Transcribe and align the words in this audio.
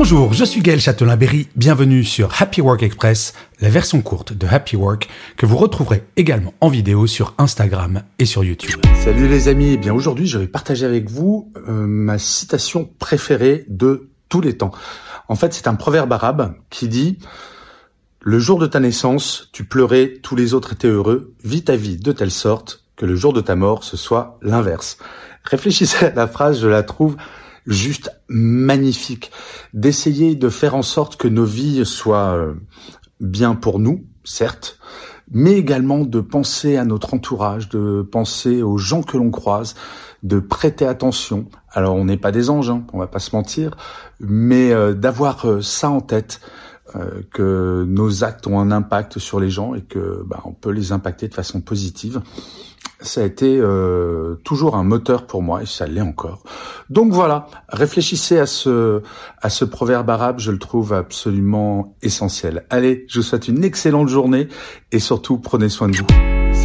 Bonjour, 0.00 0.32
je 0.32 0.44
suis 0.44 0.60
Gaël 0.60 0.78
Châtelain-Berry, 0.78 1.48
bienvenue 1.56 2.04
sur 2.04 2.40
Happy 2.40 2.60
Work 2.60 2.84
Express, 2.84 3.34
la 3.60 3.68
version 3.68 4.00
courte 4.00 4.32
de 4.32 4.46
Happy 4.46 4.76
Work 4.76 5.08
que 5.36 5.44
vous 5.44 5.56
retrouverez 5.56 6.04
également 6.14 6.54
en 6.60 6.68
vidéo 6.68 7.08
sur 7.08 7.34
Instagram 7.36 8.04
et 8.20 8.24
sur 8.24 8.44
YouTube. 8.44 8.80
Salut 9.02 9.26
les 9.26 9.48
amis, 9.48 9.72
eh 9.72 9.76
bien 9.76 9.92
aujourd'hui 9.92 10.28
je 10.28 10.38
vais 10.38 10.46
partager 10.46 10.86
avec 10.86 11.10
vous 11.10 11.50
euh, 11.56 11.84
ma 11.88 12.16
citation 12.16 12.88
préférée 13.00 13.64
de 13.68 14.08
tous 14.28 14.40
les 14.40 14.56
temps. 14.56 14.70
En 15.26 15.34
fait 15.34 15.52
c'est 15.52 15.66
un 15.66 15.74
proverbe 15.74 16.12
arabe 16.12 16.54
qui 16.70 16.86
dit 16.86 17.18
Le 18.20 18.38
jour 18.38 18.60
de 18.60 18.68
ta 18.68 18.78
naissance, 18.78 19.50
tu 19.52 19.64
pleurais, 19.64 20.14
tous 20.22 20.36
les 20.36 20.54
autres 20.54 20.74
étaient 20.74 20.86
heureux, 20.86 21.34
vis 21.42 21.64
ta 21.64 21.74
vie 21.74 21.96
de 21.96 22.12
telle 22.12 22.30
sorte 22.30 22.84
que 22.94 23.04
le 23.04 23.16
jour 23.16 23.32
de 23.32 23.40
ta 23.40 23.56
mort 23.56 23.82
ce 23.82 23.96
soit 23.96 24.38
l'inverse. 24.42 24.98
Réfléchissez 25.42 26.06
à 26.06 26.14
la 26.14 26.28
phrase, 26.28 26.60
je 26.60 26.68
la 26.68 26.84
trouve 26.84 27.16
juste 27.68 28.10
magnifique. 28.28 29.30
D'essayer 29.74 30.34
de 30.34 30.48
faire 30.48 30.74
en 30.74 30.82
sorte 30.82 31.16
que 31.16 31.28
nos 31.28 31.44
vies 31.44 31.84
soient 31.84 32.34
euh, 32.34 32.54
bien 33.20 33.54
pour 33.54 33.78
nous, 33.78 34.04
certes, 34.24 34.78
mais 35.30 35.52
également 35.52 36.04
de 36.04 36.20
penser 36.20 36.76
à 36.76 36.84
notre 36.84 37.14
entourage, 37.14 37.68
de 37.68 38.02
penser 38.02 38.62
aux 38.62 38.78
gens 38.78 39.02
que 39.02 39.16
l'on 39.16 39.30
croise, 39.30 39.74
de 40.22 40.40
prêter 40.40 40.86
attention. 40.86 41.46
Alors 41.70 41.94
on 41.94 42.06
n'est 42.06 42.16
pas 42.16 42.32
des 42.32 42.50
anges, 42.50 42.70
hein, 42.70 42.84
on 42.92 42.98
va 42.98 43.06
pas 43.06 43.18
se 43.18 43.36
mentir, 43.36 43.76
mais 44.20 44.72
euh, 44.72 44.94
d'avoir 44.94 45.46
euh, 45.46 45.60
ça 45.60 45.90
en 45.90 46.00
tête, 46.00 46.40
que 47.32 47.84
nos 47.86 48.24
actes 48.24 48.46
ont 48.46 48.60
un 48.60 48.70
impact 48.70 49.18
sur 49.18 49.40
les 49.40 49.50
gens 49.50 49.74
et 49.74 49.82
que 49.82 50.22
bah, 50.26 50.40
on 50.44 50.52
peut 50.52 50.70
les 50.70 50.92
impacter 50.92 51.28
de 51.28 51.34
façon 51.34 51.60
positive 51.60 52.22
ça 53.00 53.20
a 53.20 53.24
été 53.24 53.58
euh, 53.60 54.36
toujours 54.44 54.76
un 54.76 54.82
moteur 54.82 55.26
pour 55.26 55.42
moi 55.42 55.62
et 55.62 55.66
ça 55.66 55.86
l'est 55.86 56.00
encore. 56.00 56.42
Donc 56.90 57.12
voilà, 57.12 57.46
réfléchissez 57.68 58.38
à 58.38 58.46
ce 58.46 59.02
à 59.40 59.50
ce 59.50 59.64
proverbe 59.64 60.10
arabe, 60.10 60.38
je 60.38 60.50
le 60.50 60.58
trouve 60.58 60.92
absolument 60.92 61.96
essentiel. 62.02 62.64
Allez, 62.70 63.04
je 63.08 63.20
vous 63.20 63.24
souhaite 63.24 63.48
une 63.48 63.62
excellente 63.64 64.08
journée 64.08 64.48
et 64.90 64.98
surtout 64.98 65.38
prenez 65.38 65.68
soin 65.68 65.88
de 65.88 65.96
vous. 65.96 66.37